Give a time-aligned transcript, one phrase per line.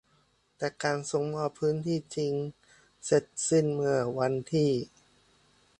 [0.57, 2.33] แต่การส่งมอบพื้นที่จริง
[3.05, 4.71] เสร็จสิ้นเมื่อวันที่